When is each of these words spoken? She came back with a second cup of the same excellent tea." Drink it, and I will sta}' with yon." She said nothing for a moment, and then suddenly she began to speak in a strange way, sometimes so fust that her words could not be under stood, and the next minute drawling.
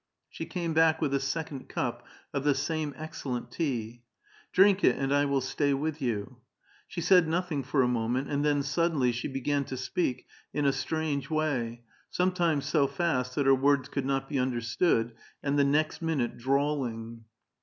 She 0.31 0.47
came 0.47 0.73
back 0.73 0.99
with 0.99 1.13
a 1.13 1.19
second 1.19 1.69
cup 1.69 2.03
of 2.33 2.43
the 2.43 2.55
same 2.55 2.91
excellent 2.97 3.51
tea." 3.51 4.01
Drink 4.51 4.83
it, 4.83 4.95
and 4.97 5.13
I 5.13 5.25
will 5.25 5.41
sta}' 5.41 5.73
with 5.75 6.01
yon." 6.01 6.37
She 6.87 7.01
said 7.01 7.27
nothing 7.27 7.61
for 7.61 7.83
a 7.83 7.87
moment, 7.87 8.27
and 8.27 8.43
then 8.43 8.63
suddenly 8.63 9.11
she 9.11 9.27
began 9.27 9.63
to 9.65 9.77
speak 9.77 10.25
in 10.55 10.65
a 10.65 10.73
strange 10.73 11.29
way, 11.29 11.83
sometimes 12.09 12.65
so 12.65 12.87
fust 12.87 13.35
that 13.35 13.45
her 13.45 13.53
words 13.53 13.89
could 13.89 14.07
not 14.07 14.27
be 14.27 14.39
under 14.39 14.59
stood, 14.61 15.13
and 15.43 15.59
the 15.59 15.63
next 15.65 16.01
minute 16.01 16.35
drawling. 16.35 17.25